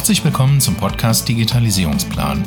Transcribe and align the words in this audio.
Herzlich 0.00 0.24
willkommen 0.24 0.62
zum 0.62 0.76
Podcast 0.76 1.28
Digitalisierungsplan. 1.28 2.42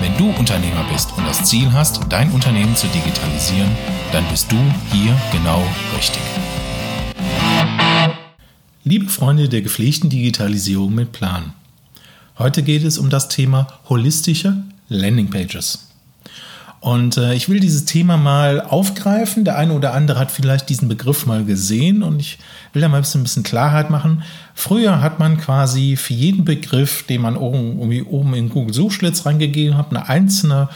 Wenn 0.00 0.16
du 0.16 0.30
Unternehmer 0.30 0.82
bist 0.90 1.12
und 1.14 1.26
das 1.26 1.44
Ziel 1.44 1.70
hast, 1.70 2.00
dein 2.08 2.30
Unternehmen 2.30 2.74
zu 2.74 2.86
digitalisieren, 2.86 3.68
dann 4.12 4.24
bist 4.30 4.50
du 4.50 4.56
hier 4.90 5.14
genau 5.30 5.62
richtig. 5.94 6.22
Liebe 8.82 9.10
Freunde 9.10 9.50
der 9.50 9.60
gepflegten 9.60 10.08
Digitalisierung 10.08 10.94
mit 10.94 11.12
Plan. 11.12 11.52
Heute 12.38 12.62
geht 12.62 12.84
es 12.84 12.96
um 12.96 13.10
das 13.10 13.28
Thema 13.28 13.66
holistische 13.90 14.56
Landingpages. 14.88 15.85
Und 16.86 17.16
äh, 17.16 17.34
ich 17.34 17.48
will 17.48 17.58
dieses 17.58 17.84
Thema 17.84 18.16
mal 18.16 18.60
aufgreifen. 18.60 19.44
Der 19.44 19.58
eine 19.58 19.72
oder 19.72 19.92
andere 19.92 20.20
hat 20.20 20.30
vielleicht 20.30 20.68
diesen 20.68 20.86
Begriff 20.86 21.26
mal 21.26 21.44
gesehen 21.44 22.04
und 22.04 22.20
ich 22.20 22.38
will 22.72 22.80
da 22.80 22.86
mal 22.86 22.98
ein 22.98 23.02
bisschen, 23.02 23.22
ein 23.22 23.24
bisschen 23.24 23.42
Klarheit 23.42 23.90
machen. 23.90 24.22
Früher 24.54 25.00
hat 25.00 25.18
man 25.18 25.36
quasi 25.36 25.96
für 25.96 26.14
jeden 26.14 26.44
Begriff, 26.44 27.02
den 27.02 27.22
man 27.22 27.36
oben, 27.36 27.80
irgendwie 27.80 28.04
oben 28.04 28.34
in 28.34 28.50
Google 28.50 28.72
Suchschlitz 28.72 29.26
reingegeben 29.26 29.76
hat, 29.76 29.90
eine 29.90 30.08
einzelne 30.08 30.68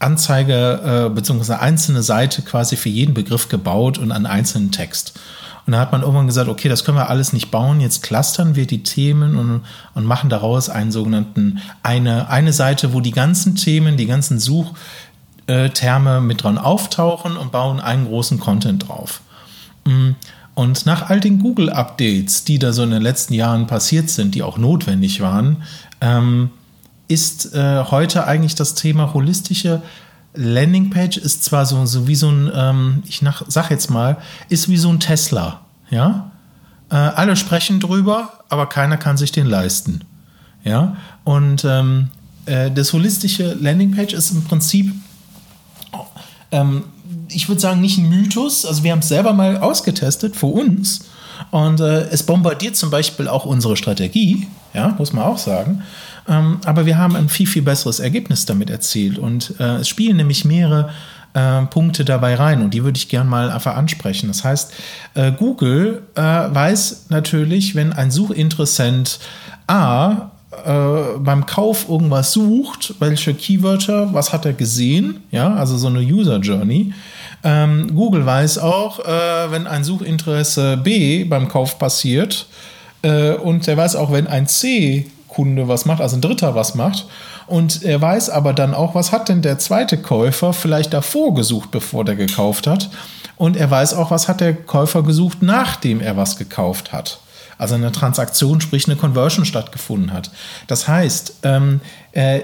Anzeige 0.00 1.06
äh, 1.06 1.14
bzw. 1.14 1.52
eine 1.52 1.62
einzelne 1.62 2.02
Seite 2.02 2.42
quasi 2.42 2.74
für 2.74 2.88
jeden 2.88 3.14
Begriff 3.14 3.48
gebaut 3.48 3.98
und 3.98 4.10
einen 4.10 4.26
einzelnen 4.26 4.72
Text. 4.72 5.16
Und 5.64 5.74
da 5.74 5.78
hat 5.78 5.92
man 5.92 6.00
irgendwann 6.00 6.26
gesagt, 6.26 6.48
okay, 6.48 6.68
das 6.68 6.84
können 6.84 6.98
wir 6.98 7.08
alles 7.08 7.32
nicht 7.32 7.52
bauen, 7.52 7.80
jetzt 7.80 8.02
clustern 8.02 8.56
wir 8.56 8.66
die 8.66 8.82
Themen 8.82 9.36
und, 9.36 9.60
und 9.94 10.04
machen 10.04 10.28
daraus 10.28 10.68
einen 10.68 10.90
sogenannten, 10.90 11.60
eine, 11.84 12.28
eine 12.30 12.52
Seite, 12.52 12.92
wo 12.94 13.00
die 13.00 13.12
ganzen 13.12 13.54
Themen, 13.54 13.96
die 13.96 14.06
ganzen 14.06 14.40
Such, 14.40 14.74
äh, 15.46 15.70
Terme 15.70 16.20
mit 16.20 16.42
dran 16.42 16.58
auftauchen 16.58 17.36
und 17.36 17.52
bauen 17.52 17.80
einen 17.80 18.06
großen 18.06 18.38
Content 18.38 18.88
drauf. 18.88 19.20
Mm. 19.84 20.10
Und 20.54 20.84
nach 20.84 21.08
all 21.08 21.20
den 21.20 21.38
Google-Updates, 21.38 22.44
die 22.44 22.58
da 22.58 22.74
so 22.74 22.82
in 22.82 22.90
den 22.90 23.00
letzten 23.00 23.32
Jahren 23.32 23.66
passiert 23.66 24.10
sind, 24.10 24.34
die 24.34 24.42
auch 24.42 24.58
notwendig 24.58 25.22
waren, 25.22 25.62
ähm, 26.02 26.50
ist 27.08 27.54
äh, 27.54 27.84
heute 27.84 28.26
eigentlich 28.26 28.54
das 28.54 28.74
Thema 28.74 29.14
holistische 29.14 29.80
Landingpage 30.34 31.18
ist 31.18 31.44
zwar 31.44 31.66
so, 31.66 31.84
so 31.84 32.06
wie 32.06 32.14
so 32.14 32.30
ein, 32.30 32.50
ähm, 32.54 33.02
ich 33.06 33.22
nach, 33.22 33.42
sag 33.48 33.70
jetzt 33.70 33.90
mal, 33.90 34.16
ist 34.48 34.68
wie 34.68 34.78
so 34.78 34.88
ein 34.88 35.00
Tesla, 35.00 35.60
ja. 35.90 36.30
Äh, 36.90 36.94
alle 36.94 37.36
sprechen 37.36 37.80
drüber, 37.80 38.44
aber 38.48 38.66
keiner 38.66 38.96
kann 38.96 39.16
sich 39.16 39.32
den 39.32 39.46
leisten, 39.46 40.02
ja. 40.64 40.96
Und 41.24 41.64
ähm, 41.64 42.08
äh, 42.46 42.70
das 42.70 42.92
holistische 42.92 43.54
Landingpage 43.54 44.14
ist 44.14 44.30
im 44.30 44.44
Prinzip 44.44 44.94
ähm, 46.52 46.84
ich 47.28 47.48
würde 47.48 47.60
sagen, 47.60 47.80
nicht 47.80 47.98
ein 47.98 48.08
Mythos. 48.08 48.64
Also 48.64 48.84
wir 48.84 48.92
haben 48.92 49.00
es 49.00 49.08
selber 49.08 49.32
mal 49.32 49.58
ausgetestet 49.58 50.36
für 50.36 50.46
uns. 50.46 51.06
Und 51.50 51.80
äh, 51.80 52.02
es 52.10 52.22
bombardiert 52.22 52.76
zum 52.76 52.90
Beispiel 52.90 53.26
auch 53.26 53.44
unsere 53.44 53.76
Strategie, 53.76 54.46
ja, 54.74 54.94
muss 54.98 55.12
man 55.12 55.24
auch 55.24 55.38
sagen. 55.38 55.82
Ähm, 56.28 56.58
aber 56.64 56.86
wir 56.86 56.98
haben 56.98 57.16
ein 57.16 57.28
viel, 57.28 57.46
viel 57.46 57.62
besseres 57.62 58.00
Ergebnis 58.00 58.46
damit 58.46 58.70
erzielt. 58.70 59.18
Und 59.18 59.54
äh, 59.58 59.76
es 59.76 59.88
spielen 59.88 60.16
nämlich 60.16 60.44
mehrere 60.44 60.90
äh, 61.34 61.62
Punkte 61.62 62.04
dabei 62.04 62.34
rein 62.34 62.62
und 62.62 62.74
die 62.74 62.84
würde 62.84 62.98
ich 62.98 63.08
gerne 63.08 63.28
mal 63.28 63.50
einfach 63.50 63.76
ansprechen. 63.76 64.28
Das 64.28 64.44
heißt, 64.44 64.72
äh, 65.14 65.32
Google 65.32 66.02
äh, 66.14 66.20
weiß 66.20 67.06
natürlich, 67.08 67.74
wenn 67.74 67.92
ein 67.92 68.10
Suchinteressent 68.10 69.18
A 69.66 70.31
äh, 70.64 71.18
beim 71.18 71.46
Kauf 71.46 71.88
irgendwas 71.88 72.32
sucht, 72.32 72.94
welche 72.98 73.32
Keywörter, 73.32 74.12
was 74.12 74.32
hat 74.32 74.44
er 74.44 74.52
gesehen, 74.52 75.22
ja, 75.30 75.54
also 75.54 75.78
so 75.78 75.86
eine 75.86 76.00
User 76.00 76.38
Journey. 76.40 76.92
Ähm, 77.42 77.94
Google 77.94 78.26
weiß 78.26 78.58
auch, 78.58 79.00
äh, 79.00 79.50
wenn 79.50 79.66
ein 79.66 79.82
Suchinteresse 79.82 80.76
B 80.76 81.24
beim 81.24 81.48
Kauf 81.48 81.78
passiert 81.78 82.46
äh, 83.00 83.32
und 83.32 83.66
er 83.66 83.76
weiß 83.78 83.96
auch, 83.96 84.12
wenn 84.12 84.26
ein 84.26 84.46
C-Kunde 84.46 85.68
was 85.68 85.86
macht, 85.86 86.02
also 86.02 86.16
ein 86.16 86.20
Dritter 86.20 86.54
was 86.54 86.74
macht. 86.74 87.06
Und 87.46 87.82
er 87.82 88.00
weiß 88.00 88.30
aber 88.30 88.52
dann 88.52 88.74
auch, 88.74 88.94
was 88.94 89.10
hat 89.10 89.28
denn 89.28 89.42
der 89.42 89.58
zweite 89.58 89.98
Käufer 89.98 90.52
vielleicht 90.52 90.92
davor 90.92 91.34
gesucht, 91.34 91.70
bevor 91.70 92.04
der 92.04 92.14
gekauft 92.14 92.66
hat. 92.66 92.90
Und 93.36 93.56
er 93.56 93.70
weiß 93.70 93.94
auch, 93.94 94.10
was 94.10 94.28
hat 94.28 94.40
der 94.40 94.54
Käufer 94.54 95.02
gesucht, 95.02 95.38
nachdem 95.40 96.00
er 96.00 96.16
was 96.16 96.36
gekauft 96.36 96.92
hat 96.92 97.18
also 97.62 97.76
eine 97.76 97.92
Transaktion, 97.92 98.60
sprich 98.60 98.86
eine 98.86 98.96
Conversion 98.96 99.44
stattgefunden 99.44 100.12
hat. 100.12 100.32
Das 100.66 100.88
heißt, 100.88 101.36
ähm, 101.44 101.80
äh, 102.10 102.40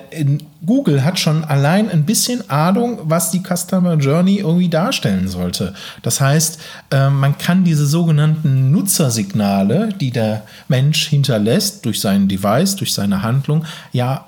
Google 0.65 1.05
hat 1.05 1.19
schon 1.19 1.43
allein 1.43 1.91
ein 1.91 2.07
bisschen 2.07 2.49
Ahnung, 2.49 3.01
was 3.03 3.33
die 3.33 3.43
Customer 3.43 3.95
Journey 3.95 4.37
irgendwie 4.37 4.69
darstellen 4.69 5.27
sollte. 5.27 5.75
Das 6.03 6.21
heißt, 6.21 6.61
äh, 6.93 7.11
man 7.11 7.37
kann 7.37 7.65
diese 7.65 7.85
sogenannten 7.85 8.71
Nutzersignale, 8.71 9.89
die 10.01 10.13
der 10.13 10.43
Mensch 10.69 11.09
hinterlässt 11.09 11.85
durch 11.85 12.01
sein 12.01 12.29
Device, 12.29 12.77
durch 12.77 12.95
seine 12.95 13.23
Handlung, 13.23 13.65
ja 13.93 14.25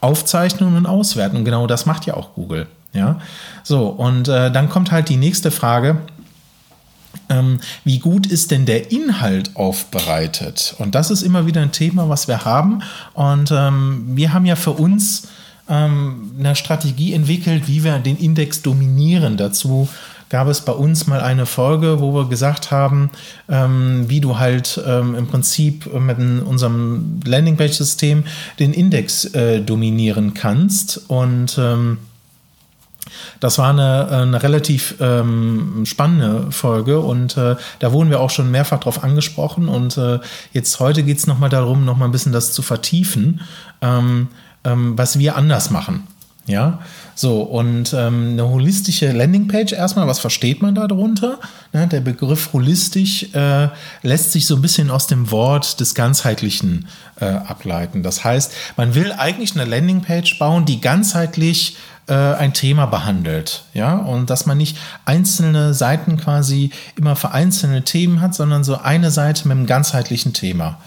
aufzeichnen 0.00 0.74
und 0.74 0.86
auswerten. 0.86 1.36
Und 1.36 1.44
genau 1.44 1.66
das 1.66 1.84
macht 1.84 2.06
ja 2.06 2.14
auch 2.14 2.32
Google. 2.34 2.66
Ja, 2.94 3.20
so 3.62 3.86
und 3.88 4.26
äh, 4.26 4.50
dann 4.50 4.68
kommt 4.68 4.90
halt 4.90 5.10
die 5.10 5.16
nächste 5.16 5.52
Frage 5.52 5.98
ähm, 7.30 7.60
wie 7.84 7.98
gut 7.98 8.26
ist 8.26 8.50
denn 8.50 8.66
der 8.66 8.92
Inhalt 8.92 9.56
aufbereitet? 9.56 10.74
Und 10.78 10.94
das 10.94 11.10
ist 11.10 11.22
immer 11.22 11.46
wieder 11.46 11.62
ein 11.62 11.72
Thema, 11.72 12.08
was 12.08 12.28
wir 12.28 12.44
haben. 12.44 12.82
Und 13.14 13.50
ähm, 13.50 14.04
wir 14.14 14.32
haben 14.32 14.44
ja 14.44 14.56
für 14.56 14.72
uns 14.72 15.28
ähm, 15.68 16.32
eine 16.38 16.56
Strategie 16.56 17.14
entwickelt, 17.14 17.68
wie 17.68 17.84
wir 17.84 17.98
den 17.98 18.18
Index 18.18 18.60
dominieren. 18.60 19.36
Dazu 19.36 19.88
gab 20.28 20.48
es 20.48 20.60
bei 20.60 20.72
uns 20.72 21.06
mal 21.06 21.20
eine 21.20 21.44
Folge, 21.46 22.00
wo 22.00 22.14
wir 22.14 22.28
gesagt 22.28 22.70
haben, 22.70 23.10
ähm, 23.48 24.04
wie 24.08 24.20
du 24.20 24.38
halt 24.38 24.80
ähm, 24.86 25.14
im 25.14 25.26
Prinzip 25.26 25.92
mit 25.92 26.18
unserem 26.18 27.20
Landingpage-System 27.24 28.24
den 28.58 28.72
Index 28.72 29.24
äh, 29.26 29.60
dominieren 29.60 30.34
kannst. 30.34 31.02
Und 31.08 31.58
ähm, 31.58 31.98
das 33.40 33.58
war 33.58 33.70
eine, 33.70 34.08
eine 34.08 34.42
relativ 34.42 34.96
ähm, 35.00 35.84
spannende 35.86 36.50
Folge 36.50 37.00
und 37.00 37.36
äh, 37.36 37.56
da 37.78 37.92
wurden 37.92 38.10
wir 38.10 38.20
auch 38.20 38.30
schon 38.30 38.50
mehrfach 38.50 38.80
drauf 38.80 39.04
angesprochen 39.04 39.68
und 39.68 39.96
äh, 39.96 40.18
jetzt 40.52 40.80
heute 40.80 41.02
geht 41.02 41.18
es 41.18 41.26
nochmal 41.26 41.50
darum, 41.50 41.84
nochmal 41.84 42.08
ein 42.08 42.12
bisschen 42.12 42.32
das 42.32 42.52
zu 42.52 42.62
vertiefen, 42.62 43.40
ähm, 43.80 44.28
ähm, 44.64 44.96
was 44.96 45.18
wir 45.18 45.36
anders 45.36 45.70
machen. 45.70 46.06
Ja, 46.46 46.80
so 47.14 47.42
und 47.42 47.92
ähm, 47.92 48.30
eine 48.32 48.48
holistische 48.48 49.12
Landingpage 49.12 49.72
erstmal, 49.72 50.08
was 50.08 50.18
versteht 50.18 50.62
man 50.62 50.74
darunter? 50.74 51.38
Ne, 51.72 51.86
der 51.86 52.00
Begriff 52.00 52.52
holistisch 52.52 53.32
äh, 53.34 53.68
lässt 54.02 54.32
sich 54.32 54.46
so 54.46 54.56
ein 54.56 54.62
bisschen 54.62 54.90
aus 54.90 55.06
dem 55.06 55.30
Wort 55.30 55.78
des 55.78 55.94
ganzheitlichen 55.94 56.88
äh, 57.20 57.26
ableiten. 57.26 58.02
Das 58.02 58.24
heißt, 58.24 58.52
man 58.76 58.94
will 58.94 59.12
eigentlich 59.12 59.54
eine 59.54 59.64
Landingpage 59.64 60.38
bauen, 60.38 60.64
die 60.64 60.80
ganzheitlich 60.80 61.76
äh, 62.06 62.14
ein 62.14 62.52
Thema 62.52 62.86
behandelt, 62.86 63.64
ja, 63.74 63.96
und 63.96 64.30
dass 64.30 64.46
man 64.46 64.58
nicht 64.58 64.76
einzelne 65.04 65.74
Seiten 65.74 66.16
quasi 66.16 66.70
immer 66.96 67.16
für 67.16 67.32
einzelne 67.32 67.84
Themen 67.84 68.20
hat, 68.20 68.34
sondern 68.34 68.64
so 68.64 68.78
eine 68.78 69.10
Seite 69.10 69.46
mit 69.48 69.56
einem 69.56 69.66
ganzheitlichen 69.66 70.32
Thema. 70.32 70.78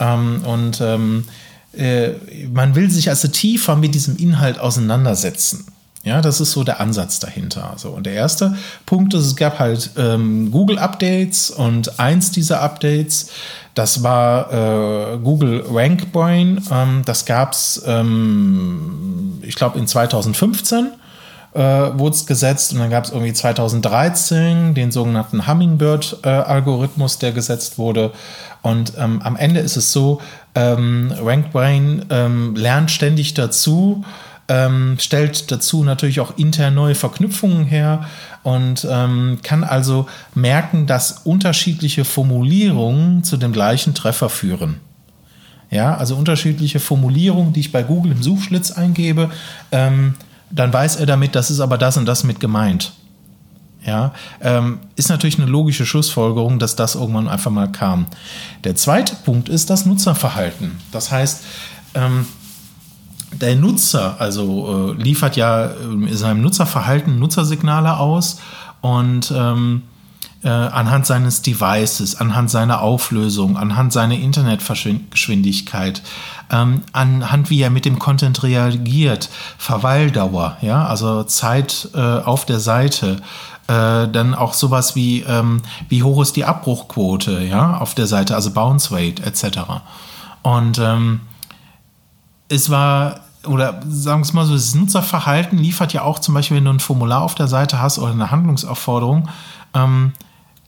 Ähm, 0.00 0.42
und 0.44 0.80
ähm, 0.80 1.24
äh, 1.72 2.10
man 2.52 2.74
will 2.74 2.90
sich 2.90 3.08
also 3.08 3.28
tiefer 3.28 3.76
mit 3.76 3.94
diesem 3.94 4.16
Inhalt 4.16 4.58
auseinandersetzen. 4.58 5.66
Ja, 6.04 6.20
das 6.20 6.38
ist 6.40 6.52
so 6.52 6.64
der 6.64 6.80
Ansatz 6.80 7.18
dahinter. 7.18 7.72
So, 7.76 7.88
und 7.88 8.04
der 8.04 8.12
erste 8.12 8.54
Punkt 8.84 9.14
ist, 9.14 9.24
es 9.24 9.36
gab 9.36 9.58
halt 9.58 9.90
ähm, 9.96 10.50
Google-Updates 10.50 11.50
und 11.50 11.98
eins 11.98 12.30
dieser 12.30 12.60
Updates, 12.60 13.30
das 13.74 14.02
war 14.02 14.52
äh, 14.52 15.18
Google 15.18 15.64
Rank 15.68 16.12
Brain. 16.12 16.62
Ähm, 16.70 17.02
das 17.06 17.24
gab 17.24 17.54
es, 17.54 17.82
ähm, 17.86 19.38
ich 19.42 19.54
glaube, 19.54 19.78
in 19.78 19.86
2015 19.86 20.92
äh, 21.54 21.60
wurde 21.60 22.14
es 22.14 22.26
gesetzt 22.26 22.74
und 22.74 22.80
dann 22.80 22.90
gab 22.90 23.04
es 23.04 23.10
irgendwie 23.10 23.32
2013 23.32 24.74
den 24.74 24.92
sogenannten 24.92 25.46
Hummingbird-Algorithmus, 25.46 27.16
äh, 27.16 27.18
der 27.20 27.32
gesetzt 27.32 27.78
wurde. 27.78 28.12
Und 28.60 28.92
ähm, 28.98 29.22
am 29.22 29.36
Ende 29.36 29.60
ist 29.60 29.76
es 29.76 29.90
so, 29.90 30.20
ähm, 30.54 31.14
RankBrain 31.18 32.04
ähm, 32.10 32.54
lernt 32.56 32.90
ständig 32.90 33.32
dazu 33.34 34.04
ähm, 34.48 34.96
stellt 35.00 35.50
dazu 35.50 35.84
natürlich 35.84 36.20
auch 36.20 36.36
intern 36.36 36.74
neue 36.74 36.94
Verknüpfungen 36.94 37.64
her 37.64 38.08
und 38.42 38.86
ähm, 38.90 39.38
kann 39.42 39.64
also 39.64 40.06
merken, 40.34 40.86
dass 40.86 41.20
unterschiedliche 41.24 42.04
Formulierungen 42.04 43.24
zu 43.24 43.36
dem 43.36 43.52
gleichen 43.52 43.94
Treffer 43.94 44.28
führen. 44.28 44.80
Ja, 45.70 45.96
also 45.96 46.14
unterschiedliche 46.14 46.78
Formulierungen, 46.78 47.52
die 47.52 47.60
ich 47.60 47.72
bei 47.72 47.82
Google 47.82 48.12
im 48.12 48.22
Suchschlitz 48.22 48.70
eingebe, 48.70 49.30
ähm, 49.72 50.14
dann 50.50 50.72
weiß 50.72 50.96
er 50.96 51.06
damit, 51.06 51.34
das 51.34 51.50
ist 51.50 51.60
aber 51.60 51.78
das 51.78 51.96
und 51.96 52.06
das 52.06 52.22
mit 52.22 52.38
gemeint. 52.38 52.92
Ja, 53.84 54.14
ähm, 54.40 54.78
ist 54.96 55.10
natürlich 55.10 55.38
eine 55.38 55.50
logische 55.50 55.84
Schlussfolgerung, 55.84 56.58
dass 56.58 56.74
das 56.74 56.94
irgendwann 56.94 57.28
einfach 57.28 57.50
mal 57.50 57.70
kam. 57.70 58.06
Der 58.62 58.76
zweite 58.76 59.14
Punkt 59.14 59.48
ist 59.48 59.68
das 59.68 59.84
Nutzerverhalten. 59.84 60.78
Das 60.90 61.10
heißt, 61.10 61.44
ähm, 61.94 62.26
der 63.40 63.56
Nutzer, 63.56 64.16
also 64.18 64.94
äh, 64.96 65.02
liefert 65.02 65.36
ja 65.36 65.66
äh, 65.66 65.74
in 65.84 66.16
seinem 66.16 66.42
Nutzerverhalten 66.42 67.18
Nutzersignale 67.18 67.98
aus 67.98 68.40
und 68.80 69.32
ähm, 69.34 69.82
äh, 70.44 70.48
anhand 70.48 71.06
seines 71.06 71.40
Devices, 71.42 72.20
anhand 72.20 72.50
seiner 72.50 72.82
Auflösung, 72.82 73.56
anhand 73.56 73.92
seiner 73.92 74.14
Internetgeschwindigkeit, 74.14 76.02
ähm, 76.50 76.82
anhand 76.92 77.48
wie 77.48 77.62
er 77.62 77.70
mit 77.70 77.86
dem 77.86 77.98
Content 77.98 78.42
reagiert, 78.42 79.30
Verweildauer, 79.56 80.58
ja, 80.60 80.86
also 80.86 81.24
Zeit 81.24 81.88
äh, 81.94 81.98
auf 81.98 82.44
der 82.44 82.60
Seite, 82.60 83.22
äh, 83.68 84.06
dann 84.08 84.34
auch 84.34 84.52
sowas 84.52 84.94
wie, 84.94 85.20
ähm, 85.22 85.62
wie 85.88 86.02
hoch 86.02 86.20
ist 86.20 86.36
die 86.36 86.44
Abbruchquote, 86.44 87.40
ja, 87.40 87.78
auf 87.78 87.94
der 87.94 88.06
Seite, 88.06 88.34
also 88.34 88.50
Bounce 88.50 88.94
Rate 88.94 89.22
etc. 89.22 89.60
Und 90.42 90.78
ähm, 90.78 91.20
es 92.48 92.68
war 92.68 93.23
oder 93.46 93.80
sagen 93.88 94.20
wir 94.20 94.26
es 94.26 94.32
mal 94.32 94.46
so, 94.46 94.54
das 94.54 94.74
Nutzerverhalten 94.74 95.58
liefert 95.58 95.92
ja 95.92 96.02
auch 96.02 96.18
zum 96.18 96.34
Beispiel, 96.34 96.56
wenn 96.56 96.64
du 96.64 96.70
ein 96.70 96.80
Formular 96.80 97.22
auf 97.22 97.34
der 97.34 97.48
Seite 97.48 97.80
hast 97.80 97.98
oder 97.98 98.12
eine 98.12 98.30
Handlungsaufforderung, 98.30 99.28
ähm, 99.74 100.12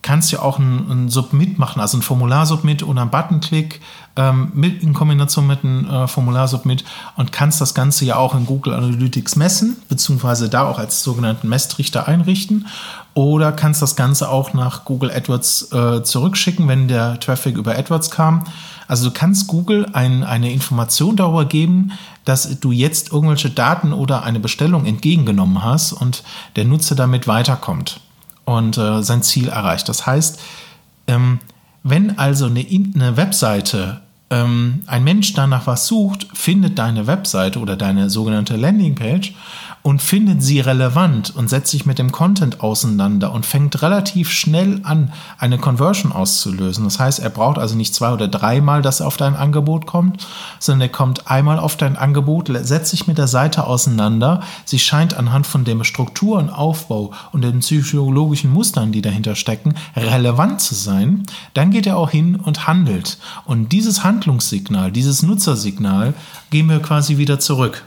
kannst 0.06 0.32
du 0.32 0.38
auch 0.38 0.61
ein, 0.61 0.88
ein 0.88 1.08
Submit 1.08 1.58
machen, 1.58 1.81
also 1.81 1.99
ein 1.99 2.02
Formular-Submit 2.02 2.84
oder 2.84 3.02
ein 3.02 3.11
Buttonklick 3.11 3.81
ähm, 4.14 4.52
in 4.62 4.94
Kombination 4.94 5.49
mit 5.49 5.64
einem 5.64 5.90
äh, 5.90 6.06
Formular-Submit 6.06 6.84
und 7.17 7.32
kannst 7.32 7.61
das 7.61 7.75
Ganze 7.75 8.05
ja 8.05 8.14
auch 8.14 8.37
in 8.37 8.46
Google 8.46 8.75
Analytics 8.75 9.34
messen, 9.34 9.76
beziehungsweise 9.88 10.49
da 10.49 10.69
auch 10.69 10.78
als 10.78 11.02
sogenannten 11.02 11.49
Messtrichter 11.49 12.06
einrichten 12.06 12.69
oder 13.14 13.50
kannst 13.50 13.82
das 13.82 13.96
Ganze 13.96 14.28
auch 14.28 14.52
nach 14.52 14.84
Google 14.84 15.11
AdWords 15.11 15.73
äh, 15.73 16.02
zurückschicken, 16.05 16.69
wenn 16.69 16.87
der 16.87 17.19
Traffic 17.19 17.56
über 17.56 17.76
AdWords 17.76 18.11
kam. 18.12 18.44
Also 18.88 19.09
du 19.09 19.15
kannst 19.15 19.47
Google 19.49 19.87
ein, 19.93 20.23
eine 20.23 20.53
Information 20.53 21.17
darüber 21.17 21.44
geben, 21.44 21.93
dass 22.25 22.61
du 22.61 22.73
jetzt 22.73 23.12
irgendwelche 23.12 23.50
Daten 23.50 23.93
oder 23.93 24.25
eine 24.25 24.41
Bestellung 24.41 24.87
entgegengenommen 24.87 25.62
hast 25.62 25.93
und 25.93 26.23
der 26.56 26.65
Nutzer 26.65 26.94
damit 26.94 27.27
weiterkommt 27.27 28.00
und 28.44 28.79
äh, 28.79 29.03
sein 29.03 29.23
Ziel 29.23 29.49
erreicht. 29.49 29.88
Das 29.88 30.06
heißt, 30.06 30.41
ähm, 31.06 31.38
wenn 31.83 32.19
also 32.19 32.47
eine, 32.47 32.65
eine 32.94 33.17
Webseite 33.17 34.03
ähm, 34.31 34.83
ein 34.87 35.05
Mensch 35.05 35.35
danach 35.35 35.67
was 35.67 35.87
sucht, 35.87 36.27
findet 36.35 36.79
deine 36.79 37.06
Webseite 37.06 37.61
oder 37.61 37.77
deine 37.77 38.11
sogenannte 38.11 38.56
Landingpage 38.56 39.35
und 39.87 40.03
findet 40.03 40.43
sie 40.43 40.59
relevant 40.59 41.33
und 41.37 41.49
setzt 41.49 41.71
sich 41.71 41.87
mit 41.87 42.00
dem 42.00 42.11
Content 42.11 42.61
auseinander 42.61 43.31
und 43.31 43.47
fängt 43.47 43.83
relativ 43.83 44.33
schnell 44.33 44.81
an, 44.83 45.12
eine 45.38 45.59
Conversion 45.59 46.11
auszulösen. 46.11 46.83
Das 46.83 46.99
heißt, 46.99 47.21
er 47.21 47.31
braucht 47.31 47.56
also 47.56 47.77
nicht 47.77 47.94
zwei 47.94 48.12
oder 48.12 48.27
dreimal, 48.27 48.83
dass 48.83 48.99
er 48.99 49.06
auf 49.06 49.17
dein 49.17 49.37
Angebot 49.37 49.87
kommt, 49.87 50.27
sondern 50.59 50.88
er 50.88 50.93
kommt 50.93 51.31
einmal 51.31 51.61
auf 51.61 51.77
dein 51.77 51.97
Angebot, 51.97 52.50
setzt 52.62 52.91
sich 52.91 53.06
mit 53.06 53.17
der 53.17 53.29
Seite 53.29 53.69
auseinander. 53.69 54.43
Sie 54.65 54.81
scheint 54.81 55.15
anhand 55.15 55.47
von 55.47 55.62
dem 55.62 55.85
Struktur 55.85 56.38
und 56.38 56.50
Aufbau 56.50 57.12
und 57.31 57.43
den 57.43 57.61
psychologischen 57.61 58.53
Mustern, 58.53 58.91
die 58.91 59.03
dahinter 59.03 59.37
stecken, 59.37 59.77
relevant 59.94 60.61
zu 60.61 60.75
sein. 60.75 61.23
Dann 61.55 61.71
geht 61.71 61.87
er 61.87 61.97
auch 61.97 62.11
hin 62.11 62.35
und 62.35 62.67
handelt. 62.67 63.19
Und 63.44 63.71
dieses 63.71 64.03
Handlungssignal, 64.03 64.91
dieses 64.91 65.23
Nutzersignal 65.23 66.15
geben 66.50 66.71
wir 66.71 66.81
quasi 66.81 67.19
wieder 67.19 67.38
zurück. 67.38 67.85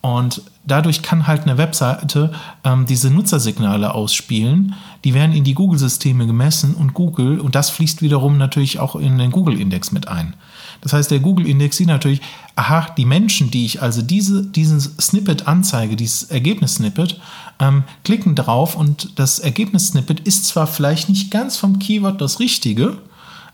Und 0.00 0.42
dadurch 0.64 1.02
kann 1.02 1.26
halt 1.26 1.42
eine 1.42 1.58
Webseite 1.58 2.32
ähm, 2.62 2.86
diese 2.86 3.10
Nutzersignale 3.10 3.94
ausspielen. 3.94 4.74
Die 5.04 5.12
werden 5.12 5.32
in 5.32 5.42
die 5.42 5.54
Google-Systeme 5.54 6.26
gemessen 6.26 6.74
und 6.74 6.94
Google, 6.94 7.40
und 7.40 7.54
das 7.54 7.70
fließt 7.70 8.00
wiederum 8.00 8.38
natürlich 8.38 8.78
auch 8.78 8.94
in 8.94 9.18
den 9.18 9.32
Google-Index 9.32 9.90
mit 9.90 10.06
ein. 10.06 10.34
Das 10.80 10.92
heißt, 10.92 11.10
der 11.10 11.18
Google-Index 11.18 11.76
sieht 11.76 11.88
natürlich, 11.88 12.20
aha, 12.54 12.86
die 12.96 13.04
Menschen, 13.04 13.50
die 13.50 13.66
ich 13.66 13.82
also 13.82 14.02
diese, 14.02 14.44
diesen 14.44 14.80
Snippet 14.80 15.48
anzeige, 15.48 15.96
dieses 15.96 16.24
Ergebnis-Snippet, 16.24 17.20
ähm, 17.58 17.82
klicken 18.04 18.36
drauf 18.36 18.76
und 18.76 19.18
das 19.18 19.40
Ergebnis-Snippet 19.40 20.20
ist 20.20 20.46
zwar 20.46 20.68
vielleicht 20.68 21.08
nicht 21.08 21.32
ganz 21.32 21.56
vom 21.56 21.80
Keyword 21.80 22.20
das 22.20 22.38
Richtige, 22.38 22.98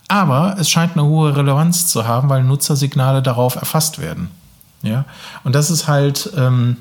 aber 0.08 0.56
es 0.58 0.68
scheint 0.68 0.92
eine 0.92 1.06
hohe 1.06 1.34
Relevanz 1.34 1.86
zu 1.86 2.06
haben, 2.06 2.28
weil 2.28 2.44
Nutzersignale 2.44 3.22
darauf 3.22 3.56
erfasst 3.56 3.98
werden. 3.98 4.28
Ja, 4.84 5.04
und 5.42 5.54
das 5.54 5.70
ist 5.70 5.88
halt 5.88 6.30
ähm, 6.36 6.76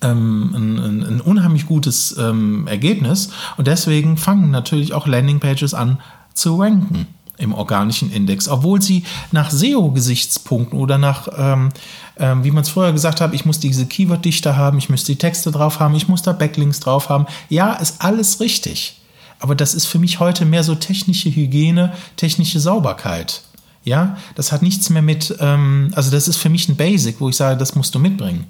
ähm, 0.00 0.54
ein, 0.54 1.02
ein, 1.02 1.20
unheimlich 1.20 1.66
gutes 1.66 2.16
ähm, 2.18 2.66
Ergebnis. 2.66 3.30
Und 3.56 3.66
deswegen 3.66 4.16
fangen 4.16 4.50
natürlich 4.50 4.94
auch 4.94 5.06
Landingpages 5.06 5.74
an 5.74 6.00
zu 6.34 6.56
ranken 6.56 7.06
im 7.36 7.54
organischen 7.54 8.10
Index, 8.10 8.48
obwohl 8.48 8.82
sie 8.82 9.04
nach 9.30 9.50
SEO-Gesichtspunkten 9.50 10.78
oder 10.78 10.98
nach, 10.98 11.28
ähm, 11.36 11.70
ähm, 12.18 12.42
wie 12.42 12.50
man 12.50 12.62
es 12.62 12.68
vorher 12.68 12.92
gesagt 12.92 13.20
hat, 13.20 13.32
ich 13.32 13.44
muss 13.44 13.60
diese 13.60 13.86
Keyword-Dichte 13.86 14.56
haben, 14.56 14.78
ich 14.78 14.88
muss 14.88 15.04
die 15.04 15.16
Texte 15.16 15.52
drauf 15.52 15.78
haben, 15.78 15.94
ich 15.94 16.08
muss 16.08 16.22
da 16.22 16.32
Backlinks 16.32 16.80
drauf 16.80 17.08
haben. 17.08 17.26
Ja, 17.48 17.74
ist 17.74 18.02
alles 18.02 18.40
richtig. 18.40 18.96
Aber 19.40 19.54
das 19.54 19.74
ist 19.74 19.86
für 19.86 20.00
mich 20.00 20.18
heute 20.18 20.44
mehr 20.44 20.64
so 20.64 20.74
technische 20.74 21.30
Hygiene, 21.30 21.92
technische 22.16 22.58
Sauberkeit. 22.58 23.42
Ja, 23.88 24.18
das 24.34 24.52
hat 24.52 24.60
nichts 24.60 24.90
mehr 24.90 25.02
mit, 25.02 25.34
ähm, 25.40 25.90
also 25.94 26.10
das 26.10 26.28
ist 26.28 26.36
für 26.36 26.50
mich 26.50 26.68
ein 26.68 26.76
Basic, 26.76 27.20
wo 27.20 27.30
ich 27.30 27.36
sage, 27.36 27.56
das 27.56 27.74
musst 27.74 27.94
du 27.94 27.98
mitbringen. 27.98 28.44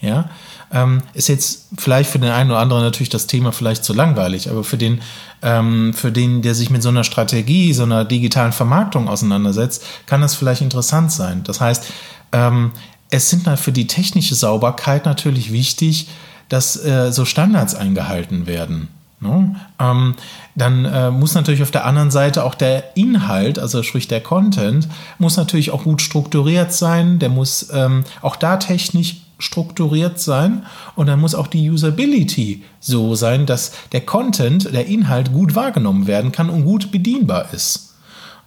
Ja, 0.00 0.30
ähm, 0.72 1.02
ist 1.12 1.28
jetzt 1.28 1.68
vielleicht 1.76 2.10
für 2.10 2.18
den 2.18 2.30
einen 2.30 2.50
oder 2.50 2.58
anderen 2.58 2.82
natürlich 2.82 3.10
das 3.10 3.26
Thema 3.26 3.52
vielleicht 3.52 3.84
zu 3.84 3.92
langweilig, 3.92 4.50
aber 4.50 4.64
für 4.64 4.78
den, 4.78 5.02
ähm, 5.42 5.92
für 5.92 6.10
den, 6.10 6.42
der 6.42 6.54
sich 6.54 6.70
mit 6.70 6.82
so 6.82 6.88
einer 6.88 7.04
Strategie, 7.04 7.72
so 7.74 7.82
einer 7.82 8.04
digitalen 8.04 8.52
Vermarktung 8.52 9.08
auseinandersetzt, 9.08 9.84
kann 10.06 10.22
das 10.22 10.34
vielleicht 10.34 10.62
interessant 10.62 11.12
sein. 11.12 11.42
Das 11.44 11.60
heißt, 11.60 11.84
ähm, 12.32 12.72
es 13.10 13.28
sind 13.28 13.46
für 13.58 13.72
die 13.72 13.86
technische 13.86 14.34
Sauberkeit 14.34 15.04
natürlich 15.04 15.52
wichtig, 15.52 16.08
dass 16.48 16.82
äh, 16.82 17.12
so 17.12 17.24
Standards 17.24 17.74
eingehalten 17.74 18.46
werden. 18.46 18.88
Ne? 19.20 19.54
Ähm, 19.78 20.14
dann 20.54 20.84
äh, 20.86 21.10
muss 21.10 21.34
natürlich 21.34 21.62
auf 21.62 21.70
der 21.70 21.84
anderen 21.84 22.10
Seite 22.10 22.44
auch 22.44 22.54
der 22.54 22.96
Inhalt, 22.96 23.58
also 23.58 23.82
sprich 23.82 24.08
der 24.08 24.22
Content, 24.22 24.88
muss 25.18 25.36
natürlich 25.36 25.70
auch 25.70 25.84
gut 25.84 26.00
strukturiert 26.00 26.72
sein. 26.72 27.18
Der 27.18 27.28
muss 27.28 27.68
ähm, 27.72 28.04
auch 28.22 28.36
da 28.36 28.56
technisch 28.56 29.16
strukturiert 29.38 30.20
sein 30.20 30.64
und 30.96 31.06
dann 31.06 31.20
muss 31.20 31.34
auch 31.34 31.46
die 31.46 31.70
Usability 31.70 32.62
so 32.78 33.14
sein, 33.14 33.46
dass 33.46 33.72
der 33.92 34.02
Content, 34.02 34.72
der 34.72 34.86
Inhalt 34.86 35.32
gut 35.32 35.54
wahrgenommen 35.54 36.06
werden 36.06 36.32
kann 36.32 36.50
und 36.50 36.64
gut 36.64 36.90
bedienbar 36.90 37.52
ist. 37.52 37.94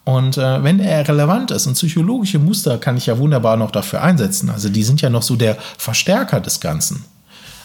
Und 0.05 0.37
äh, 0.37 0.63
wenn 0.63 0.79
er 0.79 1.07
relevant 1.07 1.51
ist 1.51 1.65
und 1.65 1.73
psychologische 1.73 2.37
Muster 2.37 2.77
kann 2.77 2.97
ich 2.97 3.05
ja 3.05 3.17
wunderbar 3.17 3.57
noch 3.57 3.71
dafür 3.71 4.03
einsetzen. 4.03 4.49
Also 4.49 4.69
die 4.69 4.83
sind 4.83 5.01
ja 5.01 5.09
noch 5.09 5.23
so 5.23 5.35
der 5.35 5.57
Verstärker 5.77 6.41
des 6.41 6.59
Ganzen 6.59 7.05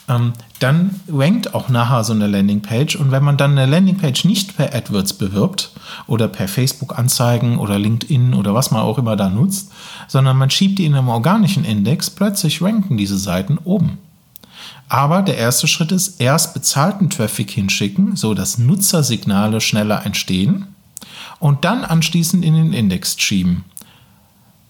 ähm, 0.08 0.32
dann 0.58 1.00
rankt 1.08 1.54
auch 1.54 1.68
nachher 1.68 2.02
so 2.04 2.12
eine 2.12 2.26
Landingpage. 2.26 2.96
Und 2.96 3.10
wenn 3.10 3.22
man 3.22 3.36
dann 3.36 3.52
eine 3.52 3.66
Landingpage 3.66 4.24
nicht 4.24 4.56
per 4.56 4.74
AdWords 4.74 5.14
bewirbt 5.14 5.72
oder 6.06 6.28
per 6.28 6.48
Facebook-Anzeigen 6.48 7.58
oder 7.58 7.78
LinkedIn 7.78 8.34
oder 8.34 8.54
was 8.54 8.70
man 8.70 8.82
auch 8.82 8.98
immer 8.98 9.16
da 9.16 9.28
nutzt, 9.28 9.70
sondern 10.08 10.36
man 10.36 10.50
schiebt 10.50 10.78
die 10.78 10.86
in 10.86 10.94
einem 10.94 11.08
organischen 11.08 11.64
Index, 11.64 12.10
plötzlich 12.10 12.62
ranken 12.62 12.96
diese 12.96 13.18
Seiten 13.18 13.58
oben. 13.58 13.98
Aber 14.88 15.22
der 15.22 15.36
erste 15.36 15.68
Schritt 15.68 15.92
ist, 15.92 16.20
erst 16.20 16.54
bezahlten 16.54 17.10
Traffic 17.10 17.50
hinschicken, 17.50 18.16
so 18.16 18.32
dass 18.32 18.58
Nutzersignale 18.58 19.60
schneller 19.60 20.04
entstehen 20.06 20.74
und 21.38 21.64
dann 21.64 21.84
anschließend 21.84 22.44
in 22.44 22.54
den 22.54 22.72
Index 22.72 23.20
schieben. 23.20 23.64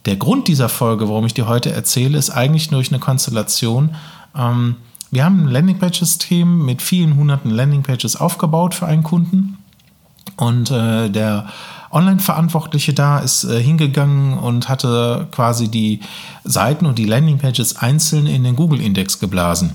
Der 0.06 0.16
Grund 0.16 0.48
dieser 0.48 0.68
Folge, 0.68 1.08
warum 1.08 1.26
ich 1.26 1.34
dir 1.34 1.46
heute 1.46 1.70
erzähle, 1.70 2.18
ist 2.18 2.30
eigentlich 2.30 2.68
durch 2.68 2.90
eine 2.90 2.98
Konstellation, 2.98 3.94
ähm, 4.36 4.76
wir 5.10 5.24
haben 5.24 5.44
ein 5.44 5.48
Landingpage-System 5.48 6.64
mit 6.64 6.82
vielen 6.82 7.16
hunderten 7.16 7.50
Landingpages 7.50 8.16
aufgebaut 8.16 8.74
für 8.74 8.86
einen 8.86 9.02
Kunden. 9.02 9.58
Und 10.36 10.70
äh, 10.70 11.08
der 11.08 11.48
Online-Verantwortliche 11.90 12.92
da 12.92 13.18
ist 13.18 13.44
äh, 13.44 13.60
hingegangen 13.60 14.36
und 14.38 14.68
hatte 14.68 15.26
quasi 15.32 15.68
die 15.68 16.00
Seiten 16.44 16.86
und 16.86 16.98
die 16.98 17.06
Landingpages 17.06 17.76
einzeln 17.76 18.26
in 18.26 18.44
den 18.44 18.56
Google-Index 18.56 19.20
geblasen. 19.20 19.74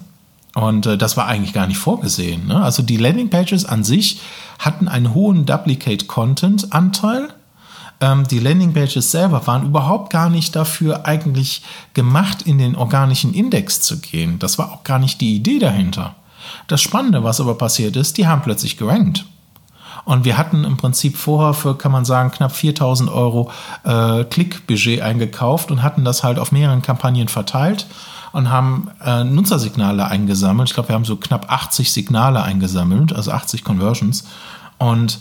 Und 0.54 0.86
äh, 0.86 0.98
das 0.98 1.18
war 1.18 1.28
eigentlich 1.28 1.54
gar 1.54 1.68
nicht 1.68 1.80
vorgesehen. 1.80 2.48
Ne? 2.48 2.64
Also 2.64 2.84
die 2.84 2.98
Landingpages 2.98 3.66
an 3.66 3.84
sich 3.84 4.22
hatten 4.60 4.88
einen 4.88 5.14
hohen 5.14 5.46
Duplicate-Content-Anteil 5.46 7.30
ähm, 8.02 8.28
die 8.28 8.40
Landingpages 8.40 9.12
selber 9.12 9.46
waren 9.48 9.66
überhaupt 9.66 10.12
gar 10.12 10.30
nicht 10.30 10.56
dafür 10.56 11.06
eigentlich 11.06 11.64
gemacht, 11.94 12.44
in 12.44 12.58
den 12.58 12.76
organischen 12.76 13.34
Index 13.34 13.82
zu 13.82 14.00
gehen. 14.00 14.40
Das 14.40 14.58
war 14.58 14.72
auch 14.72 14.84
gar 14.84 15.00
nicht 15.00 15.22
die 15.22 15.36
Idee 15.36 15.60
dahinter. 15.60 16.16
Das 16.68 16.82
Spannende, 16.82 17.24
was 17.24 17.40
aber 17.40 17.56
passiert 17.56 17.96
ist, 17.96 18.18
die 18.18 18.28
haben 18.28 18.42
plötzlich 18.42 18.78
gerankt. 18.78 19.26
Und 20.06 20.26
wir 20.26 20.38
hatten 20.38 20.66
im 20.66 20.76
Prinzip 20.76 21.16
vorher 21.16 21.54
für, 21.54 21.78
kann 21.78 21.92
man 21.92 22.04
sagen, 22.04 22.32
knapp 22.32 22.54
4000 22.54 23.10
Euro 23.10 23.52
äh, 23.86 24.26
Klickbudget 24.26 25.02
eingekauft 25.02 25.72
und 25.72 25.82
hatten 25.82 26.04
das 26.04 26.24
halt 26.24 26.40
auf 26.40 26.52
mehreren 26.52 26.82
Kampagnen 26.82 27.30
verteilt 27.30 27.88
und 28.34 28.50
haben 28.50 28.90
äh, 29.06 29.24
Nutzersignale 29.24 30.06
eingesammelt. 30.06 30.70
Ich 30.70 30.74
glaube, 30.74 30.90
wir 30.90 30.96
haben 30.96 31.06
so 31.06 31.16
knapp 31.16 31.50
80 31.50 31.94
Signale 31.94 32.44
eingesammelt, 32.44 33.14
also 33.14 33.32
80 33.32 33.64
Conversions. 33.64 34.26
Und 34.78 35.20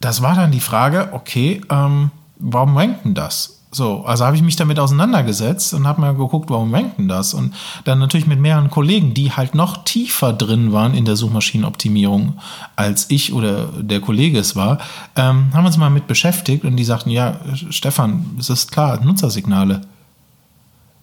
das 0.00 0.22
war 0.22 0.34
dann 0.34 0.52
die 0.52 0.60
Frage, 0.60 1.10
okay, 1.12 1.60
ähm, 1.70 2.10
warum 2.38 2.76
rankt 2.76 3.04
denn 3.04 3.14
das? 3.14 3.56
So, 3.72 4.04
also 4.06 4.24
habe 4.24 4.36
ich 4.36 4.42
mich 4.42 4.56
damit 4.56 4.78
auseinandergesetzt 4.78 5.74
und 5.74 5.86
habe 5.86 6.00
mal 6.00 6.14
geguckt, 6.14 6.48
warum 6.48 6.72
rankt 6.72 6.98
denn 6.98 7.08
das? 7.08 7.34
Und 7.34 7.52
dann 7.84 7.98
natürlich 7.98 8.26
mit 8.26 8.40
mehreren 8.40 8.70
Kollegen, 8.70 9.12
die 9.12 9.32
halt 9.32 9.54
noch 9.54 9.84
tiefer 9.84 10.32
drin 10.32 10.72
waren 10.72 10.94
in 10.94 11.04
der 11.04 11.16
Suchmaschinenoptimierung, 11.16 12.38
als 12.76 13.10
ich 13.10 13.32
oder 13.32 13.66
der 13.66 14.00
Kollege 14.00 14.38
es 14.38 14.56
war, 14.56 14.78
ähm, 15.16 15.50
haben 15.52 15.64
wir 15.64 15.66
uns 15.66 15.76
mal 15.76 15.90
mit 15.90 16.06
beschäftigt 16.06 16.64
und 16.64 16.76
die 16.76 16.84
sagten, 16.84 17.10
ja, 17.10 17.36
Stefan, 17.70 18.36
es 18.38 18.48
ist 18.48 18.72
klar, 18.72 19.04
Nutzersignale. 19.04 19.82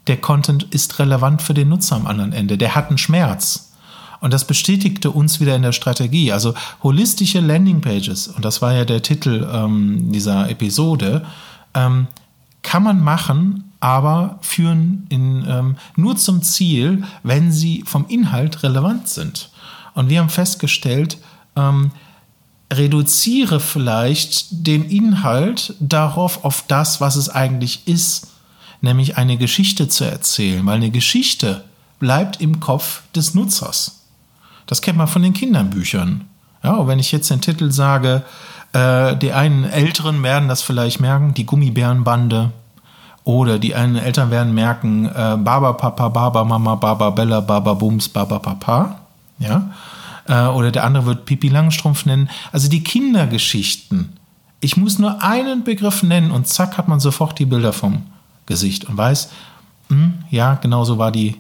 Der 0.08 0.18
Content 0.18 0.64
ist 0.64 1.00
relevant 1.00 1.42
für 1.42 1.54
den 1.54 1.70
Nutzer 1.70 1.96
am 1.96 2.08
anderen 2.08 2.34
Ende. 2.34 2.58
Der 2.58 2.76
hat 2.76 2.90
einen 2.90 2.98
Schmerz. 2.98 3.73
Und 4.24 4.32
das 4.32 4.48
bestätigte 4.48 5.12
uns 5.12 5.42
wieder 5.42 5.54
in 5.54 5.64
der 5.64 5.74
Strategie. 5.74 6.32
Also 6.32 6.54
holistische 6.82 7.42
Landingpages, 7.42 8.30
und 8.30 8.46
das 8.46 8.62
war 8.62 8.72
ja 8.72 8.86
der 8.86 9.02
Titel 9.02 9.46
ähm, 9.54 10.14
dieser 10.14 10.50
Episode, 10.50 11.26
ähm, 11.74 12.08
kann 12.62 12.84
man 12.84 13.04
machen, 13.04 13.74
aber 13.82 14.40
führen 14.40 15.08
in, 15.10 15.44
ähm, 15.46 15.76
nur 15.98 16.16
zum 16.16 16.42
Ziel, 16.42 17.04
wenn 17.24 17.52
sie 17.52 17.84
vom 17.86 18.06
Inhalt 18.08 18.64
relevant 18.64 19.10
sind. 19.10 19.50
Und 19.94 20.10
wir 20.10 20.22
haben 20.22 20.30
festgestellt, 20.30 21.18
ähm, 21.58 21.92
reduziere 22.72 23.60
vielleicht 23.60 24.66
den 24.66 24.86
Inhalt 24.86 25.76
darauf, 25.82 26.46
auf 26.46 26.64
das, 26.70 27.02
was 27.02 27.18
es 27.18 27.28
eigentlich 27.28 27.90
ist, 27.90 28.28
nämlich 28.80 29.18
eine 29.18 29.36
Geschichte 29.36 29.90
zu 29.90 30.06
erzählen, 30.06 30.66
weil 30.66 30.78
eine 30.78 30.92
Geschichte 30.92 31.66
bleibt 32.00 32.40
im 32.40 32.62
Kopf 32.62 33.02
des 33.14 33.34
Nutzers. 33.34 34.00
Das 34.66 34.82
kennt 34.82 34.98
man 34.98 35.08
von 35.08 35.22
den 35.22 35.34
Kinderbüchern. 35.34 36.26
Ja, 36.64 36.76
und 36.76 36.88
wenn 36.88 37.00
ich 37.00 37.12
jetzt 37.12 37.30
den 37.30 37.42
Titel 37.42 37.72
sage, 37.72 38.24
äh, 38.74 39.16
die 39.18 39.34
einen 39.34 39.66
Älteren 39.66 40.24
werden 40.24 40.50
das 40.50 40.62
vielleicht 40.62 41.00
merken, 41.00 41.34
die 41.34 41.46
Gummibärenbande. 41.46 42.52
Oder 43.26 43.58
die 43.58 43.74
einen 43.74 43.96
Eltern 43.96 44.32
werden 44.32 44.54
merken, 44.54 45.06
äh, 45.06 45.38
Baba 45.38 45.74
Papa, 45.74 46.10
Baba 46.10 46.44
Mama, 46.44 46.76
Baba 46.76 47.10
Bella, 47.10 47.40
Baba 47.40 47.74
Bums, 47.74 48.10
Baba 48.10 48.40
Papa. 48.40 49.00
Ja. 49.40 49.70
Äh, 50.28 50.48
oder 50.48 50.72
der 50.72 50.84
andere 50.84 51.06
wird 51.06 51.26
Pipi 51.26 51.48
Langstrumpf 51.48 52.06
nennen. 52.06 52.30
Also 52.52 52.70
die 52.70 52.84
Kindergeschichten. 52.84 54.18
Ich 54.60 54.78
muss 54.78 55.00
nur 55.00 55.22
einen 55.24 55.64
Begriff 55.64 56.04
nennen 56.04 56.32
und 56.32 56.48
zack 56.48 56.78
hat 56.78 56.88
man 56.88 57.00
sofort 57.00 57.40
die 57.40 57.46
Bilder 57.46 57.74
vom 57.74 58.04
Gesicht 58.46 58.86
und 58.86 58.98
weiß, 58.98 59.30
mh, 59.90 59.96
hm, 59.96 60.14
ja, 60.30 60.56
genau 60.56 60.84
so 60.84 60.98
war 60.98 61.12
die 61.12 61.36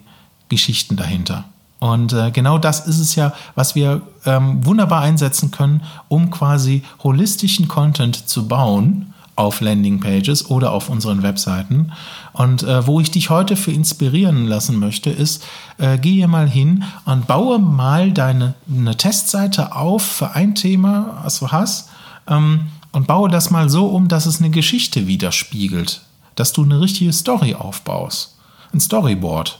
Geschichten 0.49 0.95
dahinter. 0.95 1.45
Und 1.83 2.13
äh, 2.13 2.31
genau 2.31 2.59
das 2.59 2.87
ist 2.87 2.99
es 2.99 3.15
ja, 3.15 3.33
was 3.55 3.75
wir 3.75 4.03
ähm, 4.25 4.65
wunderbar 4.65 5.01
einsetzen 5.01 5.51
können, 5.51 5.81
um 6.07 6.31
quasi 6.31 6.81
holistischen 7.03 7.67
Content 7.67 8.29
zu 8.29 8.47
bauen 8.47 9.13
auf 9.35 9.59
Landingpages 9.59 10.49
oder 10.49 10.71
auf 10.71 10.87
unseren 10.87 11.23
Webseiten. 11.23 11.91
Und 12.31 12.63
äh, 12.63 12.87
wo 12.87 13.01
ich 13.01 13.11
dich 13.11 13.29
heute 13.29 13.57
für 13.57 13.73
inspirieren 13.73 14.47
lassen 14.47 14.79
möchte, 14.79 15.09
ist, 15.09 15.43
äh, 15.77 15.97
gehe 15.97 16.25
mal 16.29 16.47
hin 16.47 16.85
und 17.03 17.27
baue 17.27 17.59
mal 17.59 18.13
deine 18.13 18.53
eine 18.73 18.95
Testseite 18.95 19.75
auf 19.75 20.03
für 20.03 20.35
ein 20.35 20.55
Thema, 20.55 21.19
was 21.25 21.39
du 21.39 21.49
hast, 21.49 21.89
ähm, 22.29 22.67
und 22.93 23.07
baue 23.07 23.29
das 23.29 23.51
mal 23.51 23.67
so 23.67 23.87
um, 23.87 24.07
dass 24.07 24.25
es 24.25 24.39
eine 24.39 24.51
Geschichte 24.51 25.05
widerspiegelt, 25.05 25.99
dass 26.35 26.53
du 26.53 26.63
eine 26.63 26.79
richtige 26.79 27.11
Story 27.11 27.55
aufbaust, 27.55 28.37
ein 28.73 28.79
Storyboard. 28.79 29.59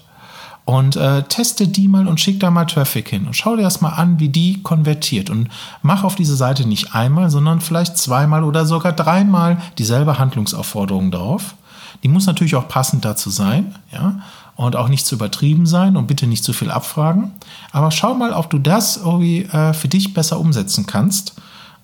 Und 0.66 0.96
äh, 0.96 1.24
teste 1.24 1.68
die 1.68 1.90
mal 1.90 2.08
und 2.08 2.22
schick 2.22 2.40
da 2.40 2.50
mal 2.50 2.64
Traffic 2.64 3.10
hin 3.10 3.26
und 3.26 3.36
schau 3.36 3.58
dir 3.58 3.64
das 3.64 3.82
mal 3.82 3.90
an, 3.90 4.20
wie 4.20 4.30
die 4.30 4.64
konvertiert. 4.64 5.30
Und 5.30 5.50
mach 5.82 6.06
auf 6.06 6.16
diese 6.16 6.38
Seite 6.38 6.66
nicht 6.66 6.96
einmal, 6.96 7.30
sondern 7.30 7.60
vielleicht 7.60 7.98
zweimal 7.98 8.46
oder 8.46 8.66
sogar 8.66 8.94
dreimal 8.94 9.58
dieselbe 9.78 10.20
Handlungsaufforderung 10.20 11.12
drauf. 11.12 11.56
Die 12.02 12.08
muss 12.08 12.28
natürlich 12.28 12.56
auch 12.56 12.70
passend 12.70 13.04
dazu 13.04 13.30
sein, 13.30 13.76
ja, 13.92 14.22
und 14.56 14.76
auch 14.76 14.88
nicht 14.88 15.06
zu 15.06 15.16
übertrieben 15.16 15.66
sein 15.66 15.98
und 15.98 16.08
bitte 16.08 16.28
nicht 16.28 16.44
zu 16.44 16.54
viel 16.54 16.72
abfragen. 16.72 17.32
Aber 17.72 17.92
schau 17.92 18.14
mal, 18.14 18.32
ob 18.34 18.50
du 18.50 18.60
das 18.60 18.98
irgendwie 18.98 19.44
äh, 19.44 19.74
für 19.74 19.88
dich 19.88 20.14
besser 20.14 20.40
umsetzen 20.40 20.86
kannst. 20.86 21.34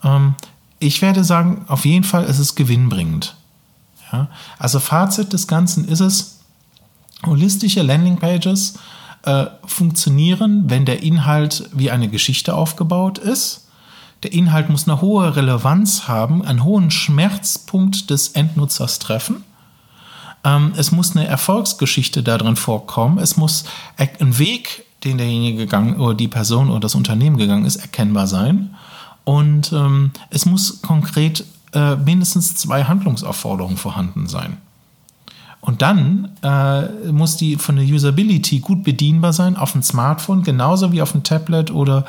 Ähm, 0.04 0.36
ich 0.80 1.02
werde 1.02 1.24
sagen, 1.24 1.66
auf 1.68 1.86
jeden 1.86 2.04
Fall 2.04 2.26
ist 2.26 2.40
es 2.40 2.56
gewinnbringend. 2.56 3.36
Ja? 4.12 4.28
Also 4.58 4.80
Fazit 4.80 5.34
des 5.34 5.48
Ganzen 5.48 5.86
ist 5.86 6.00
es, 6.00 6.38
Holistische 7.26 7.82
Landingpages 7.82 8.76
äh, 9.24 9.46
funktionieren, 9.66 10.64
wenn 10.68 10.86
der 10.86 11.04
Inhalt 11.04 11.70
wie 11.74 11.92
eine 11.92 12.08
Geschichte 12.08 12.54
aufgebaut 12.54 13.18
ist. 13.18 13.68
Der 14.24 14.34
Inhalt 14.34 14.70
muss 14.70 14.88
eine 14.88 15.02
hohe 15.02 15.36
Relevanz 15.36 16.08
haben, 16.08 16.44
einen 16.44 16.64
hohen 16.64 16.92
Schmerzpunkt 16.92 18.10
des 18.10 18.30
Endnutzers 18.30 19.00
treffen. 19.00 19.44
Ähm, 20.44 20.74
es 20.76 20.92
muss 20.92 21.16
eine 21.16 21.28
Erfolgsgeschichte 21.28 22.24
darin 22.24 22.56
vorkommen. 22.56 23.18
Es 23.18 23.38
muss 23.38 23.66
ein 23.98 24.38
Weg, 24.38 24.86
den 25.04 25.18
derjenige 25.18 25.58
gegangen 25.58 25.98
oder 25.98 26.14
die 26.14 26.28
Person 26.28 26.70
oder 26.70 26.82
das 26.82 26.96
Unternehmen 26.96 27.38
gegangen 27.38 27.66
ist, 27.66 27.78
erkennbar 27.78 28.28
sein. 28.28 28.76
Und 29.24 29.72
ähm, 29.74 30.12
es 30.30 30.46
muss 30.46 30.82
konkret 30.82 31.46
äh, 31.74 31.96
mindestens 31.96 32.56
zwei 32.56 32.86
Handlungsaufforderungen 32.86 33.78
vorhanden 33.78 34.28
sein. 34.28 34.58
Und 35.62 35.82
dann 35.82 36.30
äh, 36.42 37.12
muss 37.12 37.38
die 37.38 37.58
von 37.58 37.75
der 37.75 37.86
Usability 37.86 38.60
gut 38.60 38.84
bedienbar 38.84 39.34
sein 39.34 39.58
auf 39.58 39.74
dem 39.74 39.84
Smartphone, 39.84 40.44
genauso 40.44 40.92
wie 40.92 41.01
auf 41.01 41.12
dem 41.12 41.24
Tablet 41.24 41.72
oder 41.72 42.06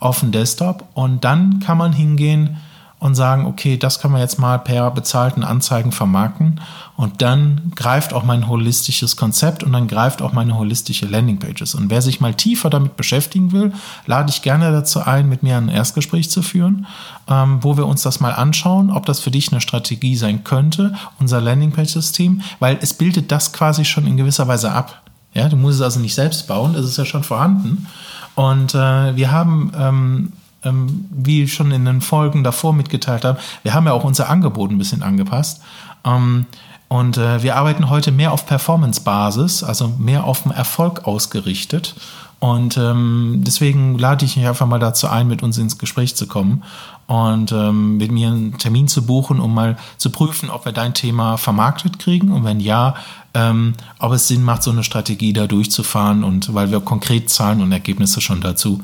auf 0.00 0.20
dem 0.20 0.32
Desktop. 0.32 0.84
Und 0.94 1.24
dann 1.24 1.60
kann 1.60 1.78
man 1.78 1.92
hingehen 1.92 2.56
und 3.04 3.14
sagen, 3.14 3.44
okay, 3.44 3.76
das 3.76 4.00
kann 4.00 4.12
man 4.12 4.22
jetzt 4.22 4.38
mal 4.38 4.58
per 4.58 4.90
bezahlten 4.90 5.44
Anzeigen 5.44 5.92
vermarkten 5.92 6.58
und 6.96 7.20
dann 7.20 7.70
greift 7.74 8.14
auch 8.14 8.24
mein 8.24 8.48
holistisches 8.48 9.16
Konzept 9.16 9.62
und 9.62 9.74
dann 9.74 9.88
greift 9.88 10.22
auch 10.22 10.32
meine 10.32 10.56
holistische 10.56 11.04
Landingpages. 11.04 11.74
Und 11.74 11.90
wer 11.90 12.00
sich 12.00 12.22
mal 12.22 12.32
tiefer 12.32 12.70
damit 12.70 12.96
beschäftigen 12.96 13.52
will, 13.52 13.74
lade 14.06 14.30
ich 14.30 14.40
gerne 14.40 14.72
dazu 14.72 15.02
ein, 15.02 15.28
mit 15.28 15.42
mir 15.42 15.58
ein 15.58 15.68
Erstgespräch 15.68 16.30
zu 16.30 16.40
führen, 16.40 16.86
ähm, 17.28 17.58
wo 17.60 17.76
wir 17.76 17.86
uns 17.86 18.00
das 18.00 18.20
mal 18.20 18.32
anschauen, 18.32 18.90
ob 18.90 19.04
das 19.04 19.20
für 19.20 19.30
dich 19.30 19.52
eine 19.52 19.60
Strategie 19.60 20.16
sein 20.16 20.42
könnte, 20.42 20.94
unser 21.20 21.42
Landingpage-System, 21.42 22.40
weil 22.58 22.78
es 22.80 22.94
bildet 22.94 23.30
das 23.30 23.52
quasi 23.52 23.84
schon 23.84 24.06
in 24.06 24.16
gewisser 24.16 24.48
Weise 24.48 24.72
ab. 24.72 25.02
Ja, 25.34 25.50
du 25.50 25.56
musst 25.56 25.76
es 25.76 25.82
also 25.82 26.00
nicht 26.00 26.14
selbst 26.14 26.48
bauen, 26.48 26.74
es 26.74 26.86
ist 26.86 26.96
ja 26.96 27.04
schon 27.04 27.22
vorhanden. 27.22 27.86
Und 28.34 28.74
äh, 28.74 29.14
wir 29.14 29.30
haben 29.30 29.72
ähm, 29.78 30.32
ähm, 30.64 31.06
wie 31.10 31.48
schon 31.48 31.70
in 31.70 31.84
den 31.84 32.00
Folgen 32.00 32.44
davor 32.44 32.72
mitgeteilt 32.72 33.24
habe, 33.24 33.38
wir 33.62 33.74
haben 33.74 33.86
ja 33.86 33.92
auch 33.92 34.04
unser 34.04 34.28
Angebot 34.28 34.70
ein 34.70 34.78
bisschen 34.78 35.02
angepasst. 35.02 35.62
Ähm, 36.04 36.46
und 36.88 37.16
äh, 37.16 37.42
wir 37.42 37.56
arbeiten 37.56 37.90
heute 37.90 38.12
mehr 38.12 38.32
auf 38.32 38.46
Performance-Basis, 38.46 39.64
also 39.64 39.88
mehr 39.98 40.24
auf 40.24 40.42
den 40.42 40.52
Erfolg 40.52 41.06
ausgerichtet. 41.06 41.94
Und 42.38 42.76
ähm, 42.76 43.40
deswegen 43.44 43.98
lade 43.98 44.24
ich 44.24 44.36
mich 44.36 44.46
einfach 44.46 44.66
mal 44.66 44.78
dazu 44.78 45.08
ein, 45.08 45.28
mit 45.28 45.42
uns 45.42 45.56
ins 45.56 45.78
Gespräch 45.78 46.14
zu 46.14 46.26
kommen 46.26 46.62
und 47.06 47.52
ähm, 47.52 47.96
mit 47.96 48.12
mir 48.12 48.28
einen 48.28 48.58
Termin 48.58 48.86
zu 48.86 49.06
buchen, 49.06 49.40
um 49.40 49.54
mal 49.54 49.78
zu 49.96 50.10
prüfen, 50.10 50.50
ob 50.50 50.66
wir 50.66 50.72
dein 50.72 50.92
Thema 50.92 51.38
vermarktet 51.38 51.98
kriegen 51.98 52.32
und 52.32 52.44
wenn 52.44 52.60
ja, 52.60 52.96
ähm, 53.32 53.72
ob 53.98 54.12
es 54.12 54.28
Sinn 54.28 54.42
macht, 54.42 54.62
so 54.62 54.70
eine 54.70 54.84
Strategie 54.84 55.32
da 55.32 55.46
durchzufahren 55.46 56.22
und 56.22 56.52
weil 56.52 56.70
wir 56.70 56.80
konkret 56.80 57.30
Zahlen 57.30 57.62
und 57.62 57.72
Ergebnisse 57.72 58.20
schon 58.20 58.42
dazu 58.42 58.82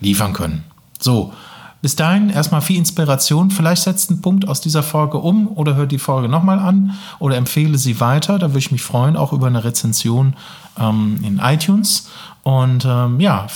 liefern 0.00 0.34
können. 0.34 0.64
So, 0.98 1.32
bis 1.80 1.94
dahin 1.94 2.28
erstmal 2.28 2.60
viel 2.60 2.76
Inspiration. 2.76 3.50
Vielleicht 3.50 3.82
setzt 3.82 4.10
einen 4.10 4.20
Punkt 4.20 4.48
aus 4.48 4.60
dieser 4.60 4.82
Folge 4.82 5.18
um 5.18 5.46
oder 5.48 5.76
hört 5.76 5.92
die 5.92 5.98
Folge 5.98 6.28
nochmal 6.28 6.58
an 6.58 6.94
oder 7.20 7.36
empfehle 7.36 7.78
sie 7.78 8.00
weiter. 8.00 8.38
Da 8.38 8.48
würde 8.48 8.58
ich 8.58 8.72
mich 8.72 8.82
freuen, 8.82 9.16
auch 9.16 9.32
über 9.32 9.46
eine 9.46 9.62
Rezension 9.62 10.34
ähm, 10.78 11.20
in 11.22 11.38
iTunes. 11.38 12.08
Und 12.42 12.84
ähm, 12.84 13.20
ja, 13.20 13.46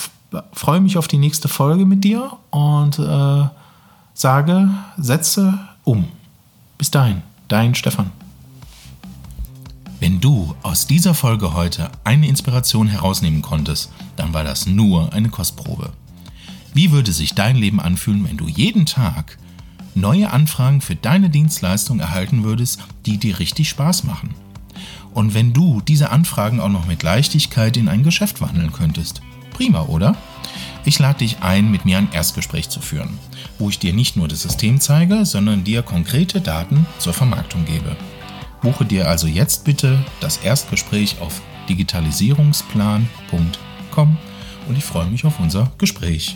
freue 0.53 0.79
mich 0.79 0.97
auf 0.97 1.09
die 1.09 1.17
nächste 1.17 1.49
Folge 1.49 1.85
mit 1.85 2.03
dir 2.03 2.31
und 2.49 2.97
äh, 2.97 3.47
sage, 4.13 4.69
setze 4.97 5.59
um. 5.83 6.05
Bis 6.77 6.91
dahin, 6.91 7.21
dein 7.49 7.75
Stefan. 7.75 8.11
Wenn 9.99 10.19
du 10.19 10.55
aus 10.63 10.87
dieser 10.87 11.13
Folge 11.13 11.53
heute 11.53 11.89
eine 12.03 12.27
Inspiration 12.27 12.87
herausnehmen 12.87 13.41
konntest, 13.41 13.91
dann 14.15 14.33
war 14.33 14.43
das 14.43 14.65
nur 14.65 15.11
eine 15.13 15.29
Kostprobe. 15.29 15.91
Wie 16.73 16.91
würde 16.91 17.11
sich 17.11 17.35
dein 17.35 17.55
Leben 17.55 17.79
anfühlen, 17.79 18.27
wenn 18.27 18.37
du 18.37 18.47
jeden 18.47 18.87
Tag 18.87 19.37
neue 19.93 20.31
Anfragen 20.31 20.81
für 20.81 20.95
deine 20.95 21.29
Dienstleistung 21.29 21.99
erhalten 21.99 22.43
würdest, 22.43 22.79
die 23.05 23.19
dir 23.19 23.37
richtig 23.37 23.69
Spaß 23.69 24.05
machen? 24.05 24.33
Und 25.13 25.35
wenn 25.35 25.53
du 25.53 25.81
diese 25.81 26.09
Anfragen 26.09 26.59
auch 26.59 26.69
noch 26.69 26.87
mit 26.87 27.03
Leichtigkeit 27.03 27.77
in 27.77 27.87
ein 27.87 28.01
Geschäft 28.01 28.41
wandeln 28.41 28.73
könntest? 28.73 29.21
Prima, 29.51 29.83
oder? 29.83 30.17
Ich 30.83 30.97
lade 30.97 31.19
dich 31.19 31.37
ein, 31.41 31.69
mit 31.69 31.85
mir 31.85 31.99
ein 31.99 32.11
Erstgespräch 32.11 32.69
zu 32.69 32.81
führen, 32.81 33.19
wo 33.59 33.69
ich 33.69 33.77
dir 33.77 33.93
nicht 33.93 34.17
nur 34.17 34.27
das 34.27 34.41
System 34.41 34.81
zeige, 34.81 35.25
sondern 35.25 35.63
dir 35.63 35.83
konkrete 35.83 36.41
Daten 36.41 36.87
zur 36.97 37.13
Vermarktung 37.13 37.65
gebe. 37.65 37.95
Buche 38.63 38.85
dir 38.85 39.07
also 39.07 39.27
jetzt 39.27 39.63
bitte 39.63 40.03
das 40.19 40.37
Erstgespräch 40.37 41.17
auf 41.21 41.39
digitalisierungsplan.com 41.69 44.17
und 44.67 44.77
ich 44.77 44.83
freue 44.83 45.05
mich 45.05 45.23
auf 45.25 45.39
unser 45.39 45.71
Gespräch. 45.77 46.35